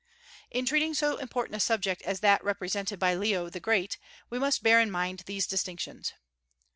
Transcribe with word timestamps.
In 0.49 0.65
treating 0.65 0.95
so 0.95 1.17
important 1.17 1.57
a 1.57 1.59
subject 1.59 2.01
as 2.01 2.21
that 2.21 2.43
represented 2.43 2.97
by 2.97 3.13
Leo 3.13 3.51
the 3.51 3.59
Great, 3.59 3.99
we 4.31 4.39
must 4.39 4.63
bear 4.63 4.81
in 4.81 4.89
mind 4.89 5.19
these 5.27 5.45
distinctions. 5.45 6.13